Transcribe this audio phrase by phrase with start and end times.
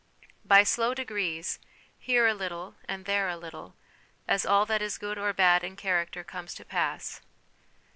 [0.43, 1.59] By slow degrees,
[1.99, 3.75] here a little and there a little,
[4.27, 7.21] as all that is good or bad in character comes to pass.